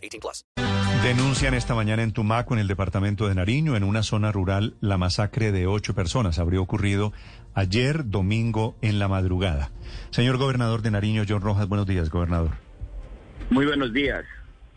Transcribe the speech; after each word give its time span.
18 0.00 0.20
plus. 0.20 0.44
Denuncian 1.02 1.54
esta 1.54 1.74
mañana 1.74 2.02
en 2.02 2.12
Tumaco, 2.12 2.54
en 2.54 2.60
el 2.60 2.68
departamento 2.68 3.26
de 3.26 3.34
Nariño, 3.34 3.76
en 3.76 3.84
una 3.84 4.02
zona 4.02 4.32
rural, 4.32 4.74
la 4.80 4.98
masacre 4.98 5.50
de 5.50 5.66
ocho 5.66 5.94
personas. 5.94 6.38
Habría 6.38 6.60
ocurrido 6.60 7.12
ayer, 7.54 8.08
domingo, 8.10 8.76
en 8.82 8.98
la 8.98 9.08
madrugada. 9.08 9.70
Señor 10.10 10.36
gobernador 10.36 10.82
de 10.82 10.90
Nariño, 10.90 11.24
John 11.26 11.40
Rojas, 11.40 11.68
buenos 11.68 11.86
días, 11.86 12.10
gobernador. 12.10 12.50
Muy 13.48 13.66
buenos 13.66 13.92
días. 13.92 14.24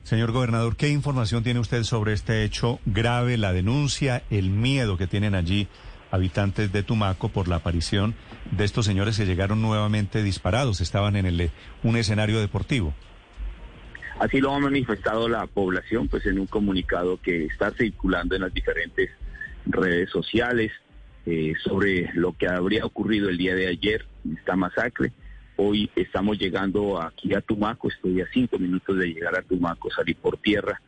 Señor 0.04 0.32
gobernador, 0.32 0.76
¿qué 0.76 0.90
información 0.90 1.44
tiene 1.44 1.60
usted 1.60 1.84
sobre 1.84 2.14
este 2.14 2.44
hecho 2.44 2.80
grave, 2.86 3.38
la 3.38 3.54
denuncia, 3.54 4.24
el 4.30 4.50
miedo 4.50 4.98
que 4.98 5.08
tienen 5.08 5.36
allí 5.36 5.68
habitantes 6.12 6.72
de 6.72 6.84
Tumaco 6.84 7.30
por 7.30 7.48
la 7.48 7.58
aparición 7.58 8.16
de 8.52 8.66
estos 8.66 8.86
señores 8.86 9.18
que 9.18 9.26
llegaron 9.26 9.62
nuevamente 9.62 10.22
disparados, 10.22 10.82
estaban 10.82 11.16
en 11.16 11.26
el, 11.26 11.52
un 11.84 11.98
escenario 11.98 12.40
deportivo? 12.40 12.94
Así 14.24 14.40
lo 14.40 14.56
ha 14.56 14.60
manifestado 14.60 15.28
la 15.28 15.46
población, 15.48 16.08
pues 16.08 16.26
en 16.26 16.40
un 16.40 16.48
comunicado 16.48 17.20
que 17.22 17.44
está 17.44 17.72
circulando 17.72 18.36
en 18.36 18.44
las 18.44 18.54
diferentes 18.54 19.10
redes 19.66 20.10
sociales 20.12 20.72
eh, 21.26 21.54
sobre 21.62 22.10
lo 22.14 22.32
que 22.32 22.48
habría 22.48 22.86
ocurrido 22.86 23.28
el 23.28 23.38
día 23.38 23.54
de 23.54 23.68
ayer, 23.68 24.06
esta 24.34 24.56
masacre. 24.56 25.12
Hoy 25.58 25.92
estamos 25.98 26.40
llegando 26.40 27.02
aquí 27.02 27.34
a 27.34 27.42
Tumaco, 27.42 27.90
estoy 27.90 28.22
a 28.22 28.28
cinco 28.32 28.58
minutos 28.58 28.98
de 28.98 29.08
llegar 29.08 29.38
a 29.38 29.42
Tumaco, 29.42 29.92
salir 29.92 30.16
por 30.16 30.38
tierra 30.38 30.80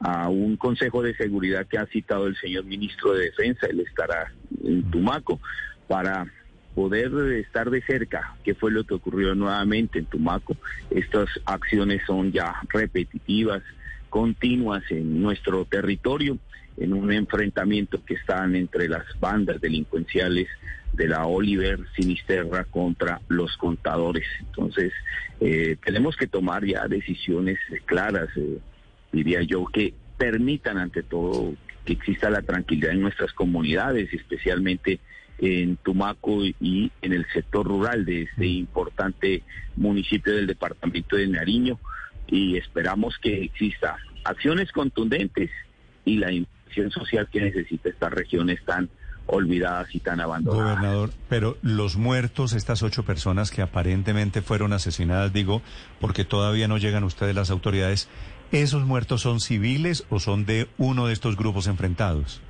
a 0.00 0.28
un 0.28 0.58
consejo 0.58 1.00
de 1.00 1.16
seguridad 1.16 1.66
que 1.66 1.78
ha 1.78 1.86
citado 1.86 2.26
el 2.26 2.36
señor 2.36 2.66
ministro 2.66 3.14
de 3.14 3.24
Defensa, 3.24 3.68
él 3.68 3.80
estará 3.80 4.34
en 4.62 4.82
Tumaco, 4.90 5.40
para 5.88 6.26
poder 6.74 7.12
estar 7.38 7.70
de 7.70 7.82
cerca 7.82 8.34
qué 8.44 8.54
fue 8.54 8.70
lo 8.70 8.84
que 8.84 8.94
ocurrió 8.94 9.34
nuevamente 9.34 9.98
en 9.98 10.06
Tumaco. 10.06 10.56
Estas 10.90 11.28
acciones 11.44 12.02
son 12.06 12.32
ya 12.32 12.54
repetitivas, 12.68 13.62
continuas 14.08 14.82
en 14.90 15.22
nuestro 15.22 15.64
territorio, 15.64 16.38
en 16.76 16.92
un 16.92 17.12
enfrentamiento 17.12 18.02
que 18.04 18.14
están 18.14 18.56
entre 18.56 18.88
las 18.88 19.04
bandas 19.20 19.60
delincuenciales 19.60 20.48
de 20.92 21.08
la 21.08 21.26
Oliver 21.26 21.80
Sinisterra 21.96 22.64
contra 22.64 23.20
los 23.28 23.56
contadores. 23.56 24.26
Entonces, 24.40 24.92
eh, 25.40 25.76
tenemos 25.84 26.16
que 26.16 26.26
tomar 26.26 26.64
ya 26.64 26.86
decisiones 26.88 27.58
claras, 27.86 28.28
eh, 28.36 28.58
diría 29.10 29.42
yo, 29.42 29.64
que 29.66 29.94
permitan 30.18 30.78
ante 30.78 31.02
todo 31.02 31.54
que 31.84 31.94
exista 31.94 32.30
la 32.30 32.42
tranquilidad 32.42 32.92
en 32.92 33.00
nuestras 33.00 33.32
comunidades, 33.32 34.12
especialmente 34.12 35.00
en 35.42 35.76
Tumaco 35.76 36.44
y 36.44 36.92
en 37.02 37.12
el 37.12 37.26
sector 37.32 37.66
rural 37.66 38.04
de 38.04 38.22
este 38.22 38.46
importante 38.46 39.42
municipio 39.76 40.34
del 40.34 40.46
departamento 40.46 41.16
de 41.16 41.26
Nariño 41.26 41.80
y 42.28 42.56
esperamos 42.56 43.18
que 43.18 43.42
exista 43.42 43.96
acciones 44.24 44.70
contundentes 44.70 45.50
y 46.04 46.18
la 46.18 46.30
inversión 46.30 46.92
social 46.92 47.28
que 47.30 47.40
necesita 47.40 47.88
esta 47.88 48.08
región 48.08 48.48
tan 48.64 48.88
olvidadas 49.26 49.92
y 49.92 49.98
tan 49.98 50.20
abandonadas. 50.20 50.76
Gobernador, 50.76 51.10
pero 51.28 51.56
los 51.62 51.96
muertos, 51.96 52.52
estas 52.52 52.84
ocho 52.84 53.04
personas 53.04 53.50
que 53.50 53.62
aparentemente 53.62 54.42
fueron 54.42 54.72
asesinadas, 54.72 55.32
digo, 55.32 55.60
porque 56.00 56.24
todavía 56.24 56.68
no 56.68 56.78
llegan 56.78 57.02
ustedes 57.02 57.34
las 57.34 57.50
autoridades, 57.50 58.08
¿esos 58.52 58.84
muertos 58.84 59.22
son 59.22 59.40
civiles 59.40 60.04
o 60.08 60.20
son 60.20 60.46
de 60.46 60.68
uno 60.78 61.08
de 61.08 61.14
estos 61.14 61.36
grupos 61.36 61.66
enfrentados? 61.66 62.40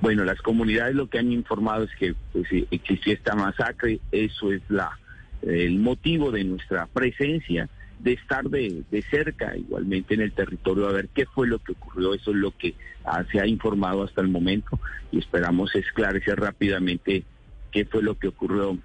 Bueno, 0.00 0.24
las 0.24 0.40
comunidades 0.40 0.94
lo 0.94 1.08
que 1.08 1.18
han 1.18 1.30
informado 1.32 1.84
es 1.84 1.90
que 1.98 2.14
pues, 2.32 2.46
existió 2.70 3.12
esta 3.12 3.34
masacre, 3.34 4.00
eso 4.10 4.52
es 4.52 4.62
la 4.68 4.98
el 5.42 5.78
motivo 5.78 6.30
de 6.30 6.44
nuestra 6.44 6.86
presencia, 6.86 7.68
de 7.98 8.12
estar 8.12 8.48
de, 8.48 8.82
de, 8.90 9.02
cerca 9.02 9.56
igualmente 9.56 10.14
en 10.14 10.22
el 10.22 10.32
territorio 10.32 10.88
a 10.88 10.92
ver 10.92 11.08
qué 11.14 11.26
fue 11.26 11.46
lo 11.46 11.58
que 11.58 11.72
ocurrió, 11.72 12.14
eso 12.14 12.30
es 12.30 12.36
lo 12.36 12.50
que 12.56 12.74
ah, 13.04 13.24
se 13.30 13.40
ha 13.40 13.46
informado 13.46 14.02
hasta 14.02 14.20
el 14.20 14.28
momento 14.28 14.78
y 15.12 15.18
esperamos 15.18 15.74
esclarecer 15.74 16.38
rápidamente 16.38 17.24
qué 17.70 17.84
fue 17.84 18.02
lo 18.02 18.18
que 18.18 18.28
ocurrió 18.28 18.78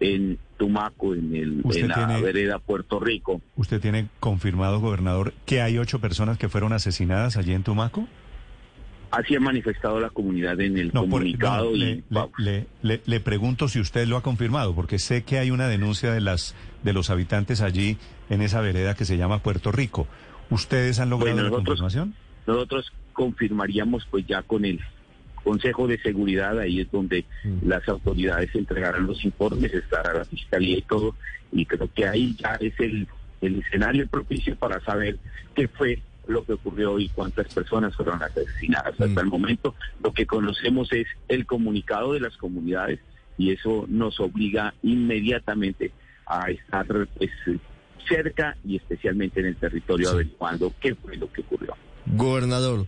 en 0.00 0.38
Tumaco, 0.56 1.14
en, 1.14 1.34
el, 1.34 1.62
en 1.74 1.88
la 1.88 2.20
vereda 2.20 2.58
Puerto 2.58 3.00
Rico. 3.00 3.40
¿Usted 3.56 3.80
tiene 3.80 4.08
confirmado, 4.20 4.80
gobernador, 4.80 5.34
que 5.46 5.60
hay 5.60 5.78
ocho 5.78 6.00
personas 6.00 6.38
que 6.38 6.48
fueron 6.48 6.72
asesinadas 6.72 7.36
allí 7.36 7.52
en 7.52 7.62
Tumaco? 7.62 8.08
Así 9.16 9.36
ha 9.36 9.40
manifestado 9.40 10.00
la 10.00 10.10
comunidad 10.10 10.60
en 10.60 10.76
el 10.78 10.92
comunicado. 10.92 11.74
y, 11.74 12.02
le, 12.38 12.66
le, 12.82 13.00
le, 13.04 13.20
pregunto 13.20 13.68
si 13.68 13.80
usted 13.80 14.06
lo 14.06 14.16
ha 14.16 14.22
confirmado, 14.22 14.74
porque 14.74 14.98
sé 14.98 15.22
que 15.22 15.38
hay 15.38 15.50
una 15.50 15.68
denuncia 15.68 16.12
de 16.12 16.20
las 16.20 16.54
de 16.82 16.92
los 16.92 17.10
habitantes 17.10 17.60
allí 17.60 17.96
en 18.30 18.42
esa 18.42 18.60
vereda 18.60 18.94
que 18.94 19.04
se 19.04 19.16
llama 19.16 19.38
Puerto 19.38 19.72
Rico. 19.72 20.06
¿Ustedes 20.50 21.00
han 21.00 21.10
logrado 21.10 21.34
bueno, 21.36 21.48
nosotros, 21.48 21.78
la 21.78 21.82
confirmación? 21.82 22.14
Nosotros 22.46 22.92
confirmaríamos 23.12 24.06
pues 24.10 24.26
ya 24.26 24.42
con 24.42 24.64
el 24.64 24.80
Consejo 25.42 25.86
de 25.86 25.98
Seguridad, 25.98 26.58
ahí 26.58 26.80
es 26.80 26.90
donde 26.90 27.24
mm. 27.44 27.68
las 27.68 27.86
autoridades 27.88 28.54
entregarán 28.54 29.06
los 29.06 29.24
informes, 29.24 29.72
estará 29.72 30.14
la 30.14 30.24
Fiscalía 30.24 30.78
y 30.78 30.82
todo, 30.82 31.14
y 31.52 31.66
creo 31.66 31.88
que 31.94 32.06
ahí 32.06 32.34
ya 32.38 32.54
es 32.60 32.72
el, 32.80 33.06
el 33.42 33.60
escenario 33.60 34.06
propicio 34.08 34.56
para 34.56 34.80
saber 34.80 35.18
qué 35.54 35.68
fue 35.68 36.00
lo 36.26 36.44
que 36.44 36.54
ocurrió 36.54 36.98
y 36.98 37.08
cuántas 37.08 37.52
personas 37.52 37.94
fueron 37.94 38.22
asesinadas. 38.22 39.00
Hasta 39.00 39.20
el 39.20 39.26
momento 39.26 39.74
lo 40.02 40.12
que 40.12 40.26
conocemos 40.26 40.92
es 40.92 41.06
el 41.28 41.46
comunicado 41.46 42.12
de 42.12 42.20
las 42.20 42.36
comunidades 42.36 43.00
y 43.36 43.52
eso 43.52 43.84
nos 43.88 44.20
obliga 44.20 44.74
inmediatamente 44.82 45.92
a 46.26 46.50
estar 46.50 46.86
pues, 47.16 47.30
cerca 48.08 48.56
y 48.64 48.76
especialmente 48.76 49.40
en 49.40 49.46
el 49.46 49.56
territorio 49.56 50.08
sí. 50.08 50.14
averiguando 50.14 50.72
qué 50.80 50.94
fue 50.94 51.16
lo 51.16 51.30
que 51.32 51.40
ocurrió. 51.42 51.74
Gobernador, 52.06 52.86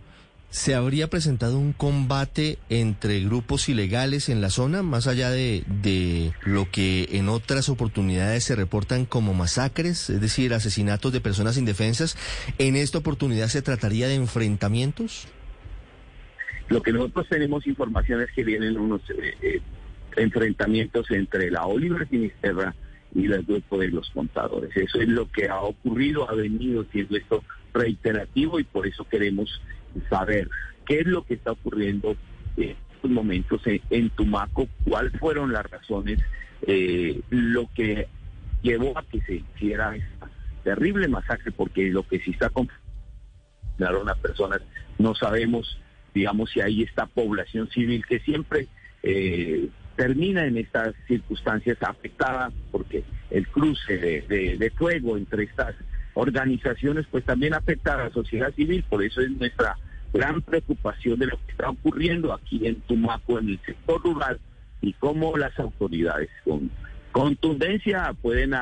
¿se 0.57 0.75
habría 0.75 1.11
presentado 1.11 1.59
un 1.59 1.75
combate 1.75 2.59
entre 2.71 3.21
grupos 3.21 3.69
ilegales 3.69 4.31
en 4.31 4.41
la 4.41 4.49
zona, 4.49 4.83
más 4.83 5.07
allá 5.07 5.29
de, 5.29 5.65
de, 5.83 6.33
lo 6.47 6.71
que 6.71 7.11
en 7.13 7.29
otras 7.29 7.69
oportunidades 7.69 8.45
se 8.45 8.57
reportan 8.57 9.05
como 9.05 9.35
masacres, 9.35 10.09
es 10.09 10.19
decir, 10.19 10.55
asesinatos 10.55 11.13
de 11.13 11.21
personas 11.21 11.59
indefensas? 11.59 12.17
¿En 12.57 12.75
esta 12.75 12.97
oportunidad 12.97 13.49
se 13.49 13.61
trataría 13.61 14.09
de 14.09 14.15
enfrentamientos? 14.15 15.29
Lo 16.71 16.81
que 16.81 16.91
nosotros 16.91 17.29
tenemos 17.29 17.67
información 17.67 18.23
es 18.23 18.31
que 18.35 18.43
vienen 18.43 18.79
unos 18.79 19.03
eh, 19.11 19.35
eh, 19.43 19.61
enfrentamientos 20.17 21.11
entre 21.11 21.51
la 21.51 21.67
Oliver 21.67 22.09
Sinisterra 22.09 22.75
y 23.15 23.27
el 23.27 23.43
grupo 23.43 23.79
de 23.79 23.89
los 23.89 24.09
contadores. 24.09 24.75
Eso 24.75 25.03
es 25.03 25.09
lo 25.09 25.31
que 25.31 25.51
ha 25.51 25.61
ocurrido, 25.61 26.31
ha 26.31 26.35
venido 26.35 26.87
siendo 26.93 27.19
esto 27.19 27.45
reiterativo 27.75 28.59
y 28.59 28.65
por 28.65 28.87
eso 28.87 29.07
queremos 29.07 29.61
saber 30.09 30.49
qué 30.87 31.01
es 31.01 31.07
lo 31.07 31.25
que 31.25 31.35
está 31.35 31.53
ocurriendo 31.53 32.17
en 32.57 32.77
estos 32.95 33.11
momentos 33.11 33.63
en, 33.67 34.11
Tumaco, 34.11 34.69
cuáles 34.85 35.13
fueron 35.19 35.53
las 35.53 35.69
razones, 35.71 36.21
eh, 36.67 37.21
lo 37.31 37.69
que 37.75 38.09
llevó 38.63 38.97
a 38.99 39.03
que 39.05 39.21
se 39.23 39.37
hiciera 39.37 39.95
esta 39.95 40.31
terrible 40.67 41.07
masacre, 41.07 41.53
porque 41.53 41.91
lo 41.91 42.03
que 42.03 42.19
sí 42.19 42.33
está 42.33 42.51
confirmando 42.51 44.11
a 44.11 44.15
personas, 44.17 44.61
no 44.99 45.15
sabemos, 45.15 45.79
digamos, 46.13 46.51
si 46.51 46.61
hay 46.61 46.83
esta 46.83 47.07
población 47.07 47.69
civil 47.71 48.05
que 48.05 48.19
siempre 48.19 48.67
eh, 49.05 49.69
termina 49.95 50.45
en 50.45 50.59
estas 50.59 50.95
circunstancias 51.07 51.79
afectada 51.81 52.51
porque 52.73 53.05
el 53.31 53.47
cruce 53.47 53.97
de, 53.97 54.57
de, 54.59 54.71
fuego 54.71 55.17
entre 55.17 55.45
estas 55.45 55.77
organizaciones 56.15 57.07
pues 57.13 57.25
también 57.25 57.55
afecta 57.55 57.95
a 57.95 58.05
la 58.05 58.11
sociedad 58.11 58.53
civil, 58.55 58.85
por 58.89 59.05
eso 59.05 59.21
es 59.21 59.31
nuestra 59.31 59.77
gran 60.13 60.43
preocupación 60.43 61.19
de 61.19 61.27
lo 61.27 61.37
que 61.45 61.53
está 61.53 61.71
ocurriendo 61.71 62.33
aquí 62.33 62.67
en 62.67 62.81
Tumaco, 62.83 63.39
en 63.39 63.51
el 63.51 63.61
sector 63.65 64.03
rural, 64.03 64.41
y 64.81 64.93
cómo 64.95 65.37
las 65.37 65.59
autoridades 65.59 66.29
con 66.45 66.71
contundencia 67.13 68.15
pueden 68.21 68.55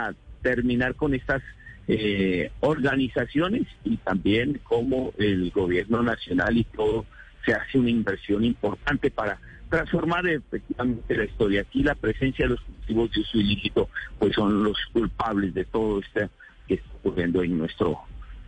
terminar 0.43 0.95
con 0.95 1.15
estas 1.15 1.43
eh, 1.89 2.51
organizaciones 2.61 3.63
y 3.85 3.97
también 3.99 4.61
cómo 4.63 5.13
el 5.19 5.51
gobierno 5.51 6.03
nacional 6.03 6.57
y 6.57 6.65
todo 6.65 7.05
se 7.45 7.53
hace 7.53 7.79
una 7.79 7.91
inversión 7.91 8.45
importante 8.45 9.11
para 9.11 9.39
transformar 9.69 10.27
efectivamente 10.27 11.17
la 11.17 11.25
historia. 11.25 11.61
Aquí 11.63 11.83
la 11.83 11.95
presencia 11.95 12.47
de 12.47 12.51
los 12.51 12.61
cultivos 12.61 13.11
de 13.11 13.21
uso 13.21 13.39
ilícito 13.39 13.91
pues 14.19 14.35
son 14.35 14.63
los 14.63 14.79
culpables 14.93 15.53
de 15.53 15.65
todo 15.65 16.01
esto 16.01 16.31
que 16.69 16.75
está 16.75 16.89
ocurriendo 17.03 17.43
en 17.43 17.59
nuestro 17.59 17.99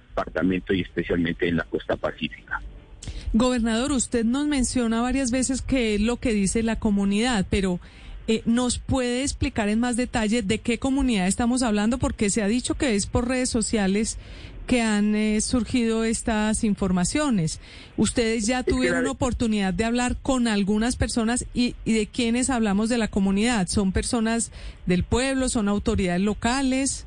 departamento 0.09 0.73
y 0.73 0.81
especialmente 0.83 1.49
en 1.49 1.57
la 1.57 1.65
costa 1.65 1.97
pacífica. 1.97 2.63
Gobernador, 3.33 3.93
usted 3.93 4.25
nos 4.25 4.47
menciona 4.47 5.01
varias 5.01 5.31
veces 5.31 5.63
qué 5.63 5.95
es 5.95 6.01
lo 6.01 6.17
que 6.19 6.33
dice 6.33 6.63
la 6.63 6.79
comunidad, 6.79 7.47
pero 7.51 7.81
eh, 8.29 8.43
¿nos 8.45 8.79
puede 8.79 9.23
explicar 9.23 9.69
en 9.69 9.81
más 9.81 9.97
detalle 9.97 10.43
de 10.43 10.59
qué 10.59 10.79
comunidad 10.79 11.27
estamos 11.27 11.63
hablando? 11.63 11.99
Porque 11.99 12.31
se 12.31 12.43
ha 12.43 12.49
dicho 12.49 12.75
que 12.75 12.95
es 12.95 13.07
por 13.07 13.29
redes 13.29 13.51
sociales 13.51 14.19
que 14.67 14.83
han 14.83 15.15
eh, 15.15 15.41
surgido 15.41 16.03
estas 16.03 16.65
informaciones. 16.65 17.61
Ustedes 17.97 18.47
ya 18.47 18.65
tuvieron 18.65 19.07
oportunidad 19.07 19.73
de 19.73 19.85
hablar 19.85 20.17
con 20.21 20.49
algunas 20.49 20.97
personas 20.97 21.47
y, 21.55 21.77
y 21.85 21.93
de 21.93 22.07
quiénes 22.09 22.51
hablamos 22.51 22.89
de 22.89 22.99
la 22.99 23.09
comunidad. 23.09 23.69
¿Son 23.69 23.93
personas 23.93 24.51
del 24.87 25.05
pueblo? 25.05 25.49
¿Son 25.49 25.69
autoridades 25.69 26.23
locales? 26.23 27.06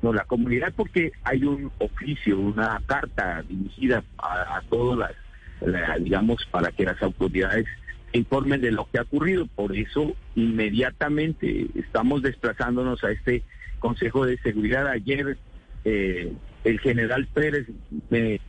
No, 0.00 0.12
la 0.12 0.24
comunidad 0.24 0.72
porque 0.76 1.12
hay 1.24 1.44
un 1.44 1.72
oficio, 1.78 2.38
una 2.38 2.80
carta 2.86 3.42
dirigida 3.42 4.04
a, 4.18 4.62
todas 4.68 5.12
las, 5.60 6.02
digamos, 6.02 6.46
para 6.46 6.70
que 6.70 6.84
las 6.84 7.02
autoridades 7.02 7.66
informen 8.12 8.60
de 8.60 8.70
lo 8.70 8.88
que 8.90 8.98
ha 8.98 9.02
ocurrido. 9.02 9.46
Por 9.46 9.76
eso, 9.76 10.14
inmediatamente 10.34 11.66
estamos 11.74 12.22
desplazándonos 12.22 13.02
a 13.04 13.10
este 13.10 13.42
Consejo 13.80 14.24
de 14.24 14.38
Seguridad. 14.38 14.86
Ayer 14.86 15.36
eh, 15.84 16.32
el 16.64 16.80
general 16.80 17.26
Pérez 17.32 17.66
me 18.10 18.40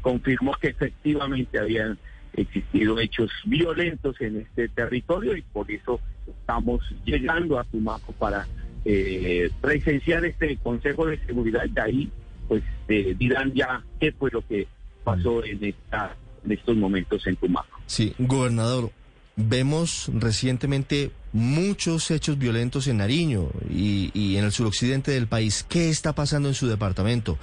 confirmó 0.00 0.54
que 0.60 0.68
efectivamente 0.68 1.58
habían 1.58 1.98
existido 2.34 2.98
hechos 2.98 3.30
violentos 3.44 4.20
en 4.20 4.40
este 4.40 4.68
territorio 4.68 5.36
y 5.36 5.42
por 5.42 5.70
eso 5.70 6.00
estamos 6.26 6.82
llegando 7.04 7.58
a 7.58 7.64
Tumaco 7.64 8.12
para 8.12 8.46
eh, 8.84 9.50
presenciar 9.60 10.24
este 10.24 10.56
Consejo 10.58 11.06
de 11.06 11.18
Seguridad. 11.26 11.64
De 11.68 11.80
ahí, 11.80 12.10
pues 12.48 12.62
eh, 12.88 13.14
dirán 13.18 13.52
ya 13.54 13.82
qué 14.00 14.12
fue 14.12 14.30
lo 14.30 14.46
que 14.46 14.66
pasó 15.02 15.44
en, 15.44 15.64
esta, 15.64 16.16
en 16.44 16.52
estos 16.52 16.76
momentos 16.76 17.26
en 17.26 17.36
Tumaco. 17.36 17.78
Sí, 17.86 18.14
gobernador, 18.18 18.90
vemos 19.36 20.10
recientemente 20.14 21.10
muchos 21.32 22.10
hechos 22.10 22.38
violentos 22.38 22.86
en 22.86 22.98
Nariño 22.98 23.50
y, 23.68 24.10
y, 24.14 24.36
en 24.36 24.44
el 24.44 24.52
suroccidente 24.52 25.10
del 25.10 25.26
país. 25.26 25.66
¿Qué 25.68 25.90
está 25.90 26.14
pasando 26.14 26.48
en 26.48 26.54
su 26.54 26.68
departamento? 26.68 27.38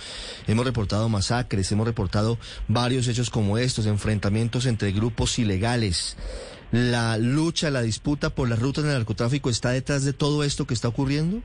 Hemos 0.47 0.65
reportado 0.65 1.09
masacres, 1.09 1.71
hemos 1.71 1.85
reportado 1.85 2.37
varios 2.67 3.07
hechos 3.07 3.29
como 3.29 3.57
estos, 3.57 3.85
enfrentamientos 3.85 4.65
entre 4.65 4.91
grupos 4.91 5.37
ilegales 5.39 6.17
la 6.71 7.17
lucha, 7.17 7.69
la 7.69 7.81
disputa 7.81 8.29
por 8.29 8.49
las 8.49 8.59
rutas 8.59 8.83
del 8.83 8.93
narcotráfico 8.93 9.49
está 9.49 9.71
detrás 9.71 10.05
de 10.05 10.13
todo 10.13 10.43
esto 10.43 10.65
que 10.65 10.73
está 10.73 10.87
ocurriendo? 10.87 11.41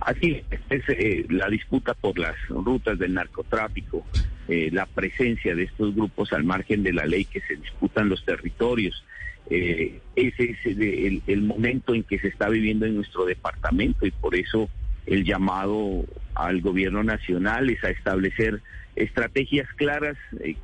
Así 0.00 0.42
es, 0.68 0.82
eh, 0.88 1.24
la 1.30 1.48
disputa 1.48 1.94
por 1.94 2.18
las 2.18 2.36
rutas 2.48 2.98
del 2.98 3.14
narcotráfico, 3.14 4.04
eh, 4.48 4.68
la 4.70 4.84
presencia 4.84 5.54
de 5.54 5.62
estos 5.62 5.94
grupos 5.94 6.34
al 6.34 6.44
margen 6.44 6.82
de 6.82 6.92
la 6.92 7.06
ley 7.06 7.24
que 7.24 7.40
se 7.40 7.56
disputan 7.56 8.10
los 8.10 8.22
territorios. 8.24 9.02
Eh, 9.48 10.00
ese 10.14 10.50
es 10.50 10.66
el, 10.66 11.22
el, 11.26 11.42
momento 11.42 11.94
en 11.94 12.02
que 12.02 12.18
se 12.18 12.28
está 12.28 12.50
viviendo 12.50 12.84
en 12.84 12.96
nuestro 12.96 13.24
departamento 13.24 14.06
y 14.06 14.10
por 14.10 14.34
eso 14.34 14.68
el 15.06 15.24
llamado 15.24 16.04
al 16.34 16.60
gobierno 16.60 17.02
nacional 17.02 17.70
es 17.70 17.82
a 17.84 17.90
establecer 17.90 18.60
estrategias 18.96 19.68
claras 19.76 20.16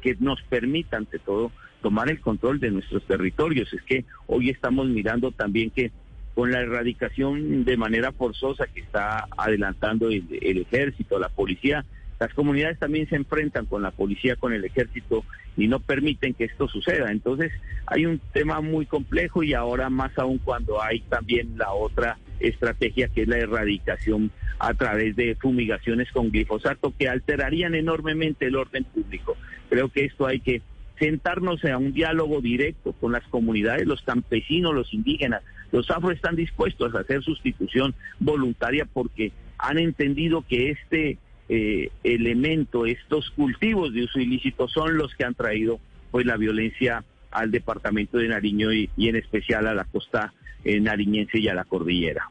que 0.02 0.16
nos 0.20 0.42
permitan, 0.42 1.00
ante 1.00 1.18
todo, 1.18 1.50
tomar 1.80 2.10
el 2.10 2.20
control 2.20 2.60
de 2.60 2.70
nuestros 2.70 3.02
territorios. 3.04 3.72
Es 3.72 3.82
que 3.82 4.04
hoy 4.26 4.50
estamos 4.50 4.88
mirando 4.88 5.32
también 5.32 5.70
que 5.70 5.90
con 6.34 6.52
la 6.52 6.60
erradicación 6.60 7.64
de 7.64 7.76
manera 7.76 8.12
forzosa 8.12 8.66
que 8.66 8.80
está 8.80 9.26
adelantando 9.36 10.08
el, 10.08 10.24
ejército, 10.30 11.18
la 11.18 11.28
policía, 11.28 11.84
las 12.18 12.32
comunidades 12.34 12.78
también 12.78 13.08
se 13.08 13.16
enfrentan 13.16 13.66
con 13.66 13.82
la 13.82 13.90
policía, 13.90 14.36
con 14.36 14.52
el 14.52 14.64
ejército 14.64 15.24
y 15.56 15.68
no 15.68 15.80
permiten 15.80 16.34
que 16.34 16.44
esto 16.44 16.68
suceda. 16.68 17.10
Entonces 17.10 17.50
hay 17.86 18.06
un 18.06 18.20
tema 18.32 18.60
muy 18.60 18.86
complejo 18.86 19.42
y 19.42 19.54
ahora 19.54 19.90
más 19.90 20.16
aún 20.18 20.38
cuando 20.38 20.82
hay 20.82 21.00
también 21.00 21.56
la 21.56 21.72
otra 21.72 22.18
estrategia 22.38 23.08
que 23.08 23.22
es 23.22 23.28
la 23.28 23.38
erradicación 23.38 24.30
a 24.58 24.74
través 24.74 25.16
de 25.16 25.34
fumigaciones 25.34 26.10
con 26.12 26.30
glifosato 26.30 26.94
que 26.98 27.08
alterarían 27.08 27.74
enormemente 27.74 28.46
el 28.46 28.56
orden 28.56 28.84
público. 28.84 29.36
Creo 29.68 29.88
que 29.88 30.04
esto 30.04 30.26
hay 30.26 30.40
que 30.40 30.62
sentarnos 31.00 31.64
a 31.64 31.78
un 31.78 31.92
diálogo 31.92 32.40
directo 32.40 32.92
con 32.92 33.12
las 33.12 33.26
comunidades, 33.28 33.86
los 33.86 34.02
campesinos, 34.02 34.74
los 34.74 34.92
indígenas. 34.92 35.42
Los 35.72 35.90
afro 35.90 36.10
están 36.10 36.36
dispuestos 36.36 36.94
a 36.94 37.00
hacer 37.00 37.22
sustitución 37.22 37.94
voluntaria 38.20 38.84
porque 38.84 39.32
han 39.58 39.78
entendido 39.78 40.44
que 40.46 40.70
este 40.70 41.18
eh, 41.48 41.90
elemento, 42.04 42.86
estos 42.86 43.30
cultivos 43.30 43.92
de 43.94 44.04
uso 44.04 44.20
ilícito 44.20 44.68
son 44.68 44.98
los 44.98 45.14
que 45.14 45.24
han 45.24 45.34
traído 45.34 45.80
pues 46.10 46.26
la 46.26 46.36
violencia 46.36 47.02
al 47.30 47.50
departamento 47.50 48.18
de 48.18 48.28
Nariño 48.28 48.72
y, 48.72 48.90
en 48.98 49.16
especial 49.16 49.66
a 49.66 49.74
la 49.74 49.84
costa 49.84 50.34
eh, 50.64 50.80
nariñense 50.80 51.38
y 51.38 51.48
a 51.48 51.54
la 51.54 51.64
cordillera. 51.64 52.28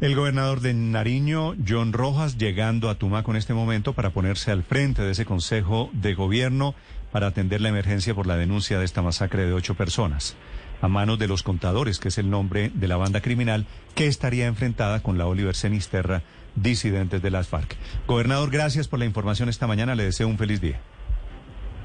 El 0.00 0.14
gobernador 0.14 0.60
de 0.60 0.74
Nariño, 0.74 1.54
John 1.66 1.92
Rojas, 1.92 2.38
llegando 2.38 2.88
a 2.88 2.94
Tumaco 2.94 3.32
en 3.32 3.36
este 3.36 3.52
momento 3.52 3.94
para 3.94 4.10
ponerse 4.10 4.52
al 4.52 4.62
frente 4.62 5.02
de 5.02 5.10
ese 5.10 5.24
consejo 5.24 5.90
de 5.92 6.14
gobierno 6.14 6.74
para 7.12 7.28
atender 7.28 7.60
la 7.60 7.68
emergencia 7.68 8.14
por 8.14 8.26
la 8.26 8.36
denuncia 8.36 8.78
de 8.78 8.84
esta 8.84 9.02
masacre 9.02 9.46
de 9.46 9.52
ocho 9.52 9.74
personas 9.74 10.36
a 10.80 10.88
manos 10.88 11.18
de 11.18 11.28
los 11.28 11.42
contadores, 11.42 11.98
que 11.98 12.08
es 12.08 12.18
el 12.18 12.30
nombre 12.30 12.70
de 12.74 12.88
la 12.88 12.96
banda 12.96 13.20
criminal 13.20 13.66
que 13.94 14.06
estaría 14.06 14.46
enfrentada 14.46 15.02
con 15.02 15.18
la 15.18 15.26
Oliver 15.26 15.54
Senisterra, 15.54 16.22
disidentes 16.54 17.22
de 17.22 17.30
las 17.30 17.48
FARC. 17.48 17.76
Gobernador, 18.06 18.50
gracias 18.50 18.88
por 18.88 18.98
la 18.98 19.04
información 19.04 19.48
esta 19.48 19.66
mañana. 19.66 19.94
Le 19.94 20.04
deseo 20.04 20.28
un 20.28 20.38
feliz 20.38 20.60
día. 20.60 20.80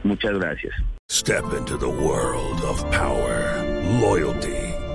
Muchas 0.04 0.34
gracias. 0.34 0.74
Step 1.10 1.46
into 1.58 1.78
the 1.78 1.86
world 1.86 2.64
of 2.64 2.84
power, 2.92 3.64
loyalty. 4.02 4.63